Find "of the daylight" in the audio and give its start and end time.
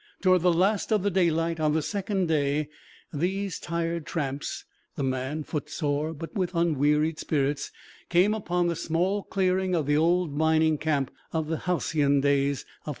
0.91-1.59